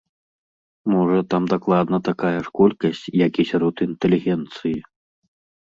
[0.93, 4.77] Можа, там дакладна такая ж колькасць, як і сярод інтэлігенцыі.